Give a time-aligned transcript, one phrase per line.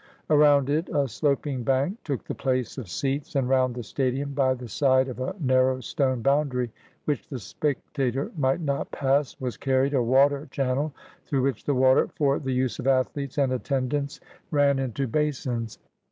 [0.31, 4.55] Around it a sloping bank took the place of seats, and round the stadium by
[4.55, 6.71] the side of a narrow stone boundary
[7.05, 10.91] which the spectator might not pass, was carried a water channel,
[11.27, 14.19] through which the water for the use of athletes and attendants
[14.49, 15.77] ran into basins.